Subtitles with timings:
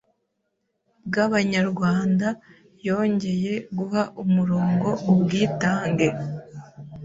[1.07, 2.27] bw’Abanyarwanda
[2.87, 6.07] yongeye guha umurongo Ubwitange